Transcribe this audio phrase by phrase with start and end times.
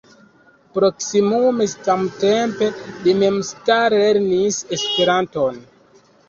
[0.77, 2.69] Proksimume samtempe
[3.03, 5.63] li memstare lernis Esperanton.